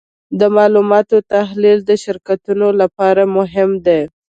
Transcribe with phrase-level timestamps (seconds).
[0.39, 4.01] د معلوماتو تحلیل د شرکتونو لپاره مهم دی.